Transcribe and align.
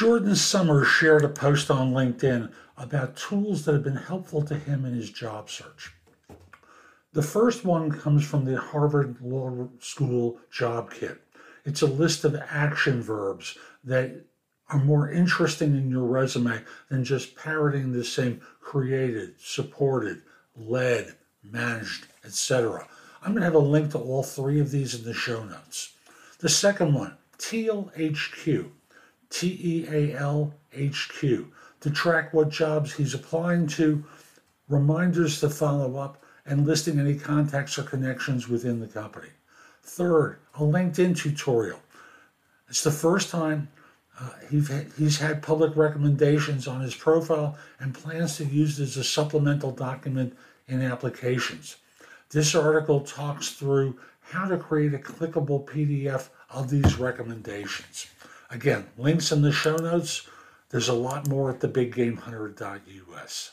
Jordan 0.00 0.34
Summers 0.34 0.88
shared 0.88 1.24
a 1.24 1.28
post 1.28 1.70
on 1.70 1.92
LinkedIn 1.92 2.50
about 2.78 3.18
tools 3.18 3.66
that 3.66 3.74
have 3.74 3.84
been 3.84 3.96
helpful 3.96 4.40
to 4.40 4.54
him 4.54 4.86
in 4.86 4.94
his 4.94 5.10
job 5.10 5.50
search. 5.50 5.92
The 7.12 7.20
first 7.20 7.66
one 7.66 7.90
comes 7.90 8.24
from 8.24 8.46
the 8.46 8.58
Harvard 8.58 9.20
Law 9.20 9.68
School 9.78 10.38
Job 10.50 10.90
Kit. 10.90 11.20
It's 11.66 11.82
a 11.82 11.86
list 11.86 12.24
of 12.24 12.34
action 12.34 13.02
verbs 13.02 13.58
that 13.84 14.24
are 14.70 14.78
more 14.78 15.10
interesting 15.10 15.76
in 15.76 15.90
your 15.90 16.06
resume 16.06 16.62
than 16.88 17.04
just 17.04 17.36
parroting 17.36 17.92
the 17.92 18.02
same 18.02 18.40
created, 18.62 19.34
supported, 19.38 20.22
led, 20.56 21.14
managed, 21.42 22.06
etc. 22.24 22.88
I'm 23.20 23.32
going 23.32 23.42
to 23.42 23.44
have 23.44 23.54
a 23.54 23.58
link 23.58 23.90
to 23.90 23.98
all 23.98 24.22
three 24.22 24.60
of 24.60 24.70
these 24.70 24.94
in 24.94 25.04
the 25.04 25.12
show 25.12 25.44
notes. 25.44 25.92
The 26.38 26.48
second 26.48 26.94
one, 26.94 27.18
Teal 27.36 27.92
HQ, 27.94 28.70
T 29.30 29.58
E 29.62 29.86
A 29.88 30.16
L 30.18 30.52
H 30.72 31.10
Q, 31.18 31.50
to 31.80 31.90
track 31.90 32.34
what 32.34 32.50
jobs 32.50 32.92
he's 32.92 33.14
applying 33.14 33.66
to, 33.68 34.04
reminders 34.68 35.40
to 35.40 35.48
follow 35.48 35.96
up, 35.96 36.22
and 36.44 36.66
listing 36.66 36.98
any 36.98 37.14
contacts 37.14 37.78
or 37.78 37.82
connections 37.82 38.48
within 38.48 38.80
the 38.80 38.86
company. 38.86 39.28
Third, 39.82 40.38
a 40.54 40.60
LinkedIn 40.60 41.16
tutorial. 41.16 41.80
It's 42.68 42.84
the 42.84 42.90
first 42.90 43.30
time 43.30 43.68
uh, 44.20 44.28
he's 44.50 45.18
had 45.18 45.42
public 45.42 45.74
recommendations 45.76 46.68
on 46.68 46.82
his 46.82 46.94
profile 46.94 47.56
and 47.78 47.94
plans 47.94 48.36
to 48.36 48.44
use 48.44 48.78
it 48.78 48.82
as 48.82 48.96
a 48.98 49.04
supplemental 49.04 49.70
document 49.70 50.36
in 50.68 50.82
applications. 50.82 51.76
This 52.30 52.54
article 52.54 53.00
talks 53.00 53.50
through 53.50 53.98
how 54.20 54.46
to 54.46 54.58
create 54.58 54.94
a 54.94 54.98
clickable 54.98 55.64
PDF 55.64 56.28
of 56.50 56.68
these 56.68 56.98
recommendations. 56.98 58.06
Again, 58.50 58.88
links 58.98 59.30
in 59.30 59.42
the 59.42 59.52
show 59.52 59.76
notes. 59.76 60.26
There's 60.70 60.88
a 60.88 60.94
lot 60.94 61.28
more 61.28 61.50
at 61.50 61.60
thebiggamehunter.us. 61.60 63.52